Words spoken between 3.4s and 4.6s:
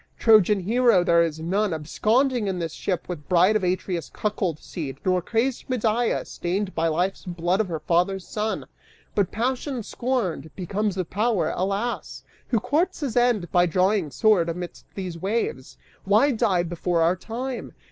of Atreus' cuckold